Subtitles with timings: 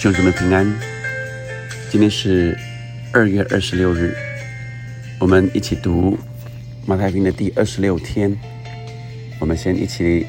[0.00, 0.64] 兄姊妹平安，
[1.90, 2.56] 今天是
[3.12, 4.14] 二月二十六日，
[5.18, 6.16] 我们一起读
[6.86, 8.32] 马太福音的第二十六天。
[9.40, 10.24] 我们先一起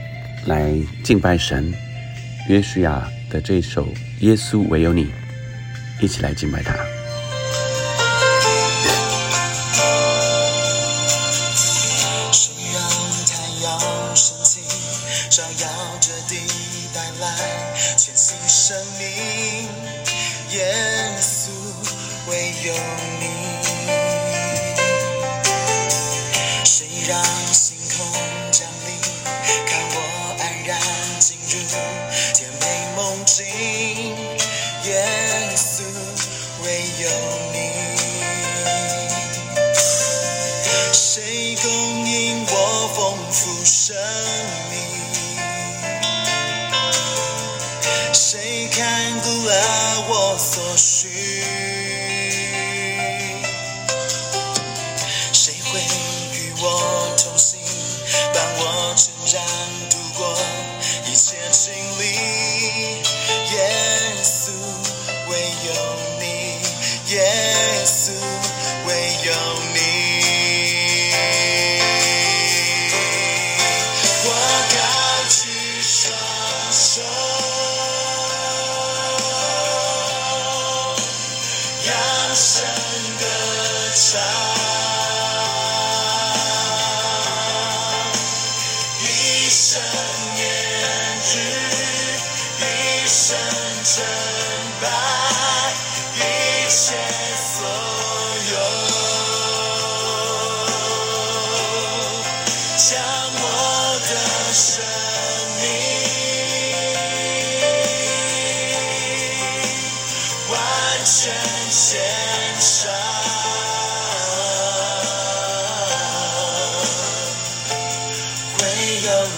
[0.47, 1.71] 来敬拜神，
[2.49, 3.85] 约书亚的这首
[4.21, 5.05] 《耶稣唯有你》，
[6.01, 6.75] 一起来敬拜他。
[37.01, 37.38] 唯
[67.89, 68.11] 稣，
[68.85, 68.93] 唯
[69.25, 69.33] 有
[69.73, 69.79] 你。
[74.25, 74.27] 我
[74.69, 74.77] 高
[75.27, 75.41] 举
[75.81, 76.13] 双
[76.71, 77.01] 手，
[81.83, 81.89] 扬
[82.35, 82.47] 声
[83.17, 83.25] 歌
[83.95, 84.21] 唱，
[89.01, 89.03] 一
[89.49, 89.81] 生
[90.35, 90.39] 念
[91.23, 91.27] 日，
[92.59, 92.63] 一
[93.07, 93.35] 生
[93.83, 94.05] 称
[94.79, 94.85] 拜，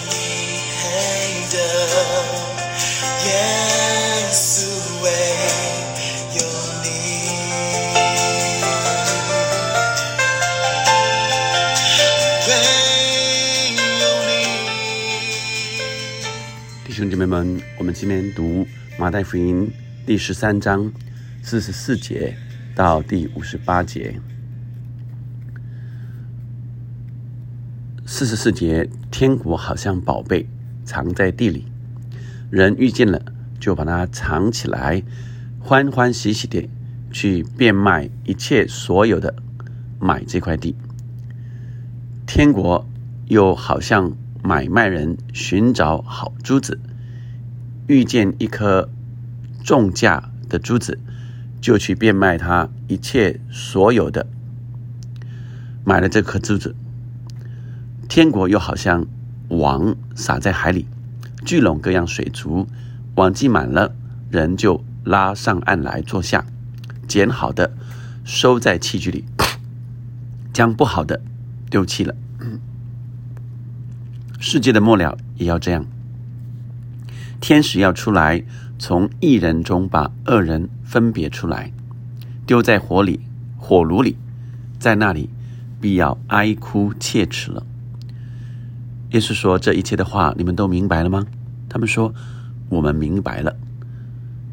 [0.02, 0.12] 有你
[0.72, 0.82] 配
[1.50, 1.56] 得，
[3.24, 3.30] 耶
[4.32, 4.66] 稣
[5.02, 5.06] 唯
[6.34, 6.40] 有
[6.82, 6.86] 你。
[16.84, 18.66] 弟兄姐妹们，我们今天读
[18.98, 19.72] 马太福音
[20.06, 20.92] 第十三章
[21.42, 22.36] 四十四节
[22.74, 24.14] 到第五十八节。
[28.04, 30.48] 四十四节，天国好像宝贝
[30.84, 31.64] 藏在地里，
[32.50, 33.22] 人遇见了
[33.60, 35.02] 就把它藏起来，
[35.60, 36.68] 欢欢喜喜的
[37.12, 39.32] 去变卖一切所有的，
[40.00, 40.74] 买这块地。
[42.26, 42.84] 天国
[43.28, 46.80] 又好像买卖人寻找好珠子，
[47.86, 48.90] 遇见一颗
[49.62, 50.98] 重价的珠子，
[51.60, 54.26] 就去变卖他一切所有的，
[55.84, 56.74] 买了这颗珠子。
[58.14, 59.06] 天国又好像
[59.48, 60.86] 网撒在海里，
[61.46, 62.68] 聚拢各样水族，
[63.14, 63.94] 网系满了，
[64.30, 66.44] 人就拉上岸来坐下，
[67.08, 67.72] 捡好的
[68.22, 69.24] 收在器具里，
[70.52, 71.22] 将不好的
[71.70, 72.14] 丢弃了。
[74.38, 75.86] 世界的末了也要这样，
[77.40, 78.44] 天使要出来，
[78.78, 81.72] 从一人中把恶人分别出来，
[82.44, 83.20] 丢在火里、
[83.56, 84.18] 火炉里，
[84.78, 85.30] 在那里
[85.80, 87.64] 必要哀哭切齿了。
[89.12, 91.24] 耶稣说：“这一切的话，你们都明白了吗？”
[91.68, 92.12] 他们说
[92.70, 93.54] ：“我们明白了。”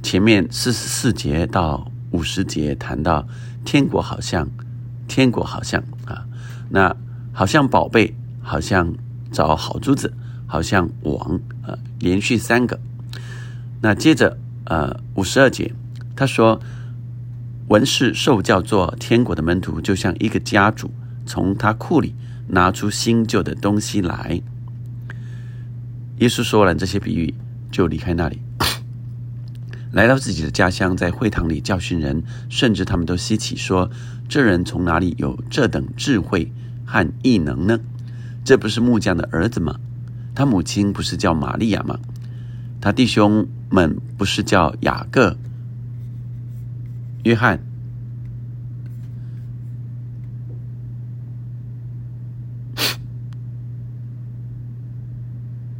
[0.03, 3.25] 前面四十四节到五十节谈到
[3.63, 4.49] 天国好像，
[5.07, 6.25] 天国好像啊，
[6.69, 6.95] 那
[7.31, 8.93] 好像宝贝，好像
[9.31, 10.13] 找好珠子，
[10.45, 12.79] 好像网，呃，连续三个。
[13.81, 15.73] 那接着，呃，五十二节，
[16.17, 16.59] 他说
[17.69, 20.91] ：“文士受教做天国的门徒，就像一个家主
[21.25, 22.13] 从他库里
[22.49, 24.41] 拿出新旧的东西来。”
[26.19, 27.33] 耶稣说完这些比喻，
[27.71, 28.41] 就离开那里，
[29.93, 33.89] 来到自己的家乡，在会堂里教训人，甚至他们都稀奇说
[34.27, 36.51] ：“这人从哪里有这等智慧
[36.85, 37.79] 和异能呢？
[38.43, 39.79] 这不是木匠的儿子吗？
[40.35, 41.97] 他母亲不是叫玛利亚吗？
[42.81, 45.37] 他弟兄们不是叫雅各、
[47.23, 47.61] 约翰、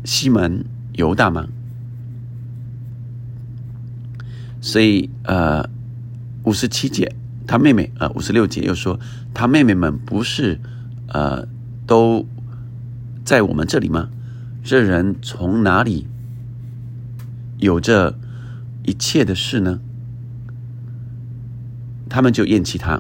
[0.10, 1.48] 西门、犹大吗？
[4.60, 5.70] 所以，呃，
[6.46, 7.16] 五十七节，
[7.46, 9.00] 他妹妹，呃，五十六节又说，
[9.36, 10.60] 他妹妹们不是，
[11.10, 11.48] 呃，
[11.86, 12.26] 都
[13.24, 14.10] 在我们这里吗？
[14.64, 16.08] 这人从哪里
[17.60, 18.18] 有这
[18.82, 19.80] 一切的事呢？
[22.10, 23.00] 他们就厌弃他。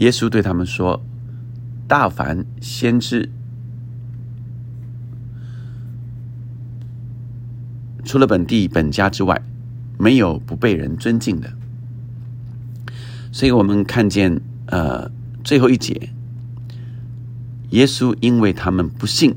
[0.00, 1.02] 耶稣对他们说
[1.88, 3.30] ：“大凡先知，
[8.04, 9.40] 除了本地本家之外，
[9.98, 11.52] 没有不被人尊敬的。”
[13.32, 15.10] 所以我们看见，呃，
[15.42, 16.10] 最后一节，
[17.70, 19.34] 耶稣因为他们不信，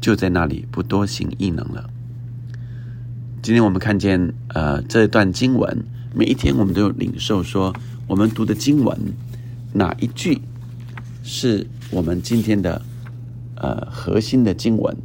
[0.00, 1.90] 就在那里不多行异能了。
[3.42, 7.74] 今天我们看见，呃，这段经文，每一天我们都有领受，说
[8.06, 8.96] 我们读的经文
[9.72, 10.40] 哪一句
[11.24, 12.80] 是我们今天的
[13.56, 14.96] 呃核心的经文，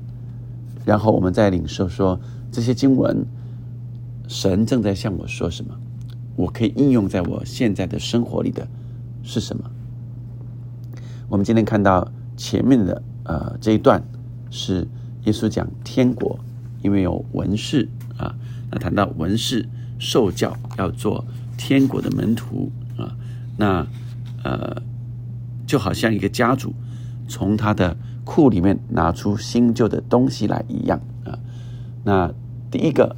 [0.86, 2.20] 然后我们再领受说
[2.54, 3.26] 这些经文，
[4.28, 5.76] 神正在向我说什么。
[6.36, 8.68] 我可以应用在我现在的生活里的
[9.24, 9.72] 是什么？
[11.28, 12.08] 我们今天看到
[12.38, 14.04] 前面的呃这一段
[14.52, 14.88] 是
[15.26, 16.40] 耶稣讲天国，
[16.84, 18.36] 因为有文士啊，
[18.70, 19.68] 那谈到文士
[19.98, 21.26] 受教要做
[21.58, 23.18] 天国的门徒啊，
[23.58, 23.88] 那
[24.44, 24.80] 呃
[25.66, 26.72] 就好像一个家主
[27.28, 31.40] 从他的库里面拿出新旧的东西来一样啊。
[32.04, 32.32] 那
[32.74, 33.16] 第一个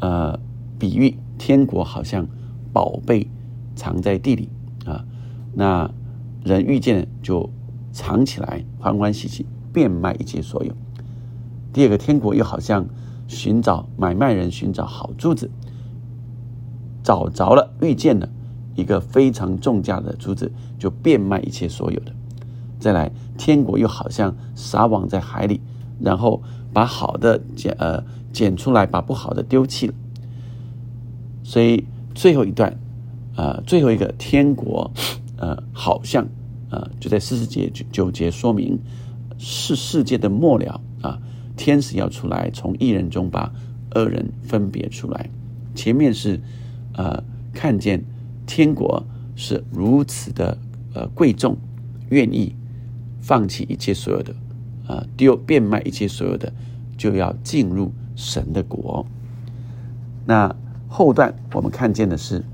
[0.00, 0.38] 呃
[0.78, 2.24] 比喻天国好像。
[2.74, 3.28] 宝贝
[3.76, 4.48] 藏在地里
[4.86, 5.04] 啊，
[5.52, 5.90] 那
[6.42, 7.50] 人遇见就
[7.92, 9.44] 藏起来，欢欢喜喜
[9.74, 10.72] 变卖一切所有。
[11.70, 12.86] 第二个天国又好像
[13.28, 15.50] 寻找买卖人寻找好珠子，
[17.02, 18.26] 找着了遇见了
[18.74, 22.12] 一个非常重价的珠子，就变卖一切所有的。
[22.80, 25.60] 再来，天国又好像撒网在海里，
[26.00, 28.02] 然后把好的捡呃
[28.32, 29.94] 捡出来，把不好的丢弃了。
[31.42, 31.84] 所以。
[32.14, 32.78] 最后一段，
[33.36, 34.90] 呃，最后一个天国，
[35.38, 36.28] 呃，好像，
[36.68, 38.78] 呃，就在四十节九节说明
[39.38, 41.18] 是世界的末了啊，
[41.56, 43.50] 天使要出来，从一人中把
[43.94, 45.30] 恶人分别出来。
[45.74, 46.38] 前面是，
[46.92, 47.24] 呃，
[47.54, 48.04] 看见
[48.46, 49.02] 天国
[49.34, 50.58] 是如此的
[50.92, 51.56] 呃贵重，
[52.10, 52.54] 愿意
[53.22, 54.34] 放弃一切所有的，
[54.86, 56.52] 啊，丢变卖一切所有的，
[56.98, 59.06] 就要进入神的国。
[60.26, 60.54] 那。
[60.94, 62.44] 后段我们看见的是，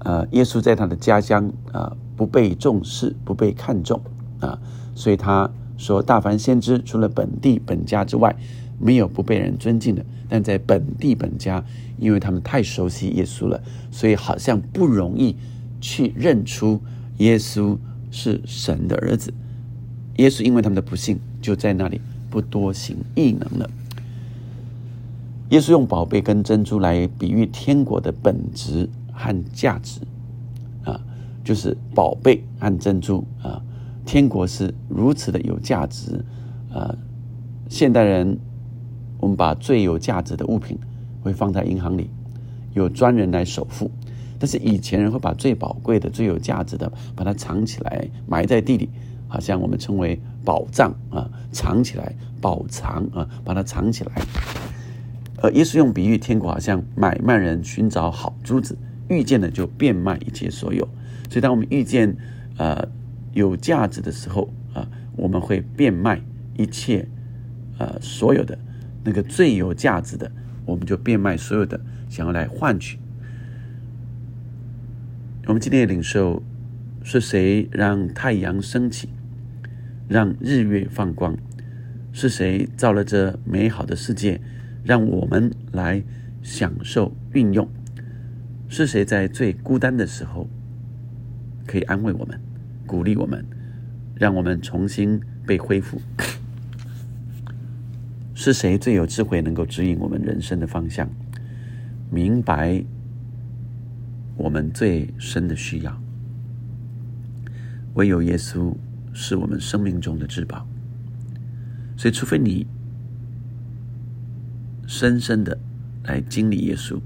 [0.00, 3.98] 呃，耶稣在他的家乡啊不被重视，不被看重
[4.40, 4.58] 啊，
[4.94, 8.36] 所以他说大凡先知除了本地本家之外，
[8.78, 10.04] 没有不被人尊敬的。
[10.28, 11.64] 但在本地本家，
[11.98, 13.58] 因为他们太熟悉耶稣了，
[13.90, 15.34] 所以好像不容易
[15.80, 16.78] 去认出
[17.16, 17.74] 耶稣
[18.10, 19.32] 是神的儿子。
[20.16, 23.70] 耶稣因为他们的不幸，就在那里不多行异能了。
[25.52, 30.00] 耶稣用宝贝跟珍珠来比喻天国的本质和价值，
[30.82, 30.98] 啊，
[31.44, 33.62] 就是宝贝和珍珠啊，
[34.06, 36.24] 天国是如此的有价值
[36.72, 36.96] 啊。
[37.68, 38.38] 现代人，
[39.18, 40.78] 我们把最有价值的物品
[41.22, 42.08] 会放在银行里，
[42.72, 43.90] 有专人来守护；
[44.38, 48.88] 但是以前人会把最宝贵的、最有价值的把它藏起来，埋在地里，
[49.28, 52.10] 好像我们称为宝藏啊，藏起来，
[52.40, 54.12] 宝藏啊，把它藏起来。
[55.42, 58.78] 而耶稣用比喻，天国好像买卖人寻找好珠子，
[59.08, 60.88] 遇见了就变卖一切所有。
[61.28, 62.16] 所以，当我们遇见
[62.58, 62.88] 呃
[63.32, 66.22] 有价值的时候啊，我们会变卖
[66.56, 67.08] 一切
[67.78, 68.56] 呃所有的
[69.02, 70.30] 那个最有价值的，
[70.64, 72.98] 我们就变卖所有的，想要来换取。
[75.46, 76.40] 我们今天的领受
[77.02, 79.08] 是谁让太阳升起，
[80.06, 81.36] 让日月放光？
[82.12, 84.40] 是谁造了这美好的世界？
[84.82, 86.02] 让我们来
[86.42, 87.68] 享受运用。
[88.68, 90.48] 是谁在最孤单的时候
[91.66, 92.40] 可以安慰我们、
[92.86, 93.44] 鼓励我们，
[94.14, 96.00] 让我们重新被恢复？
[98.34, 101.08] 是谁最有智慧，能够指引我们人生的方向，
[102.10, 102.82] 明白
[104.36, 106.02] 我们最深的需要？
[107.94, 108.74] 唯有耶稣
[109.12, 110.66] 是我们生命中的至宝。
[111.96, 112.66] 所以，除非你。
[114.86, 115.58] 深深的
[116.04, 117.00] 来经历耶稣，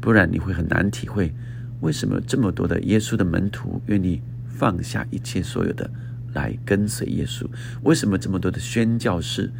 [0.00, 1.32] 不然你会很难体会
[1.80, 5.90] 为什么这么多的耶稣的门徒愿意放下一切所有的
[6.34, 7.46] 来跟随耶稣？
[7.82, 9.50] 为什么这么多的宣教士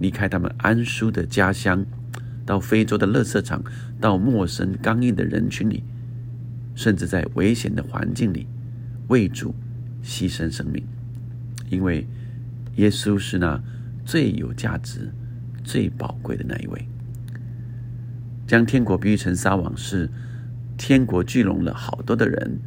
[0.00, 1.84] 离开他们安舒的家乡，
[2.44, 3.62] 到非洲的乐色场，
[4.00, 5.84] 到陌生刚硬的人群里，
[6.74, 8.46] 甚至在危险的环境里
[9.08, 9.54] 为主
[10.02, 10.84] 牺牲生命？
[11.70, 12.06] 因为
[12.76, 13.62] 耶稣是那
[14.04, 15.12] 最有价值。
[15.64, 16.88] 最宝贵的那一位，
[18.46, 20.08] 将天国比喻成撒网，是
[20.76, 22.58] 天国聚拢了好多的人，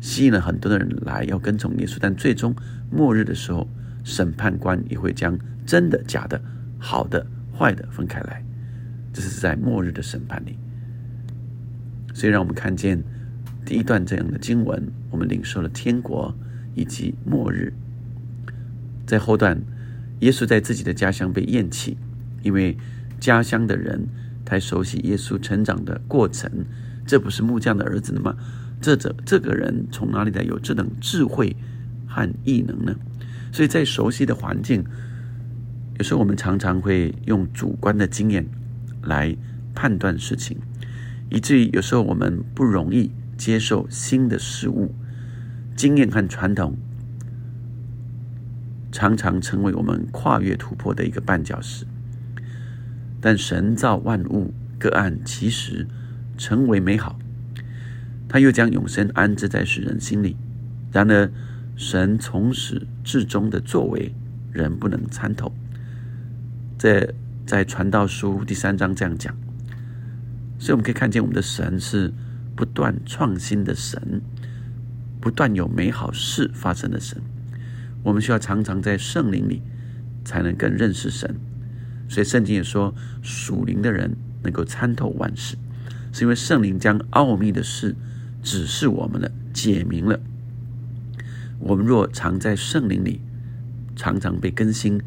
[0.00, 1.96] 吸引了很多的人来要跟从耶稣。
[2.00, 2.54] 但最终
[2.90, 3.68] 末日的时候，
[4.02, 6.40] 审判官也会将真的、假的、
[6.78, 8.44] 好的、坏的分开来。
[9.12, 10.58] 这是在末日的审判里。
[12.12, 13.02] 所以，让我们看见
[13.64, 16.32] 第一段这样的经文，我们领受了天国
[16.74, 17.72] 以及末日。
[19.06, 19.60] 在后段，
[20.20, 21.96] 耶稣在自己的家乡被厌弃，
[22.44, 22.78] 因为
[23.18, 24.06] 家乡的人
[24.44, 26.48] 太熟悉耶稣成长的过程。
[27.06, 28.34] 这不是木匠的儿子吗？
[28.80, 31.56] 这这这个人从哪里来有这等智慧
[32.06, 32.94] 和异能呢？
[33.52, 34.84] 所以在熟悉的环境，
[35.98, 38.46] 有时候我们常常会用主观的经验
[39.02, 39.36] 来
[39.74, 40.56] 判断事情，
[41.30, 44.94] 以至于有时候我们不容易接受新的事物。
[45.76, 46.76] 经验和传统
[48.92, 51.84] 常常成为我们跨越突破的一个绊脚石。
[53.24, 55.86] 但神造万物，各按其时。
[56.36, 57.16] 成为美好，
[58.28, 60.36] 他又将永生安置在世人心里。
[60.90, 61.30] 然而，
[61.76, 64.12] 神从始至终的作为，
[64.52, 65.50] 人不能参透。
[66.76, 67.08] 在
[67.46, 69.32] 在传道书第三章这样讲，
[70.58, 72.12] 所以我们可以看见，我们的神是
[72.56, 74.20] 不断创新的神，
[75.20, 77.16] 不断有美好事发生的神。
[78.02, 79.62] 我们需要常常在圣灵里，
[80.24, 81.32] 才能更认识神。
[82.14, 85.56] 所以圣经也说，属灵的人能够参透万事。
[86.12, 87.96] 是因为圣灵将奥秘的事
[88.40, 90.20] 指示我们了，解明了。
[91.58, 93.20] 我们若常在圣灵里，
[93.96, 95.02] 常常被更新，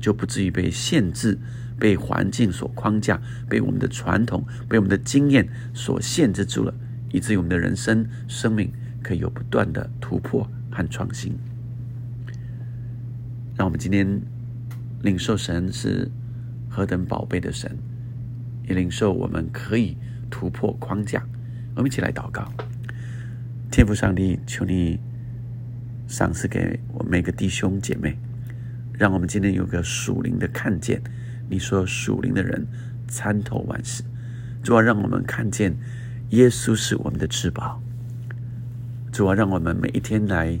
[0.00, 1.36] 就不至于被限制、
[1.80, 6.72] 被环境所框架、被我们的传统、被我们的经验所限制住了，
[7.10, 11.36] 以至于我们的人生、生命可以有不断的突破和创新。
[13.56, 14.22] 让我们今天
[15.02, 16.08] 领受神是
[16.72, 17.76] 何等宝贝的神，
[18.66, 19.96] 也领受我们可以。
[20.34, 21.22] 突破框架，
[21.76, 22.50] 我们一起来祷告。
[23.70, 24.98] 天父上帝，求你
[26.08, 28.16] 赏赐给我每个弟兄姐妹，
[28.94, 31.02] 让我们今天有个属灵的看见。
[31.50, 32.66] 你说属灵的人
[33.06, 34.02] 参透万事，
[34.62, 35.76] 主啊，让我们看见
[36.30, 37.78] 耶稣是我们的至宝。
[39.12, 40.58] 主啊，让我们每一天来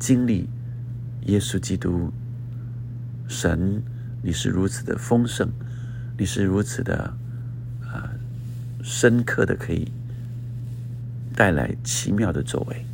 [0.00, 0.48] 经历
[1.26, 2.12] 耶稣基督。
[3.28, 3.80] 神，
[4.22, 5.48] 你是如此的丰盛，
[6.16, 7.14] 你是如此的
[7.82, 8.10] 啊。
[8.84, 9.92] 深刻的可以
[11.36, 12.84] 带来奇妙的作为，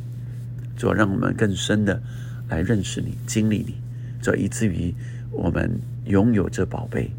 [0.77, 1.99] 主要让我们更深的
[2.47, 3.73] 来认识你、经历你，
[4.21, 4.93] 这以至于
[5.31, 7.09] 我们拥有这宝贝，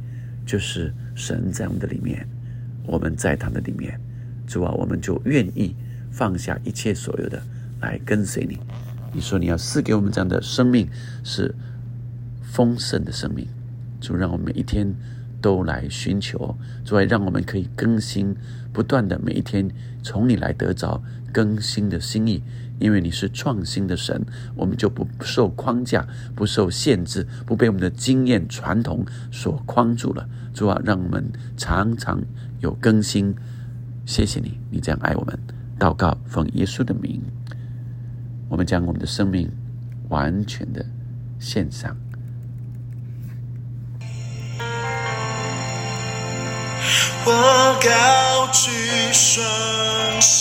[0.46, 2.24] 就是神在我们的里面，
[2.86, 4.00] 我们在他的里面，
[4.46, 5.74] 主啊，我们就愿意
[6.12, 7.42] 放下一切所有的
[7.80, 8.56] 来跟随你。
[9.12, 10.88] 你说你要赐给我们这样的生命
[11.24, 11.52] 是
[12.44, 13.48] 丰盛的生命，
[14.00, 14.94] 主让我们每一天。
[15.42, 16.54] 都来寻求，
[16.84, 18.36] 主啊，让我们可以更新，
[18.74, 19.70] 不断的每一天
[20.02, 21.02] 从你来得着
[21.32, 22.42] 更新的心意，
[22.78, 24.22] 因为你是创新的神，
[24.54, 29.02] 我们就不受框架，不受限制，不被我们的经验传统
[29.32, 30.28] 所框住了。
[30.52, 31.24] 主啊，让我们
[31.56, 32.22] 常常
[32.58, 33.34] 有更新。
[34.04, 35.38] 谢谢你，你这样爱我们。
[35.78, 37.18] 祷告，奉耶稣的名，
[38.50, 39.50] 我们将我们的生命
[40.10, 40.84] 完全的
[41.38, 41.96] 献上。
[47.26, 49.44] 我高举双
[50.22, 50.39] 手，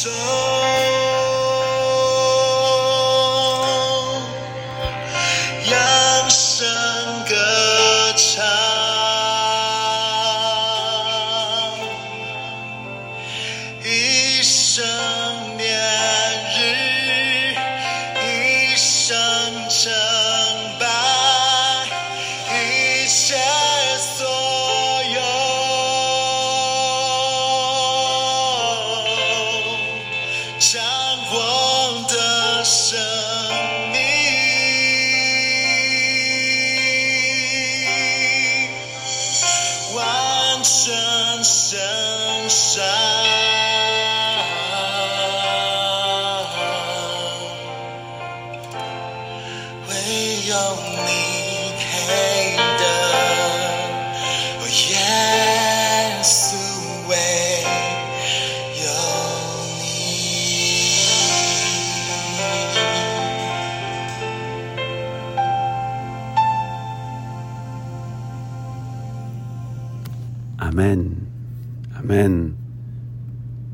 [72.20, 72.52] and。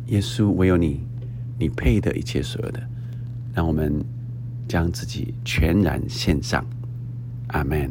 [0.07, 1.01] 耶稣，唯有你，
[1.57, 2.79] 你配得一切所有的，
[3.55, 4.05] 让我们
[4.67, 6.63] 将自己全然献上。
[7.47, 7.89] 阿门。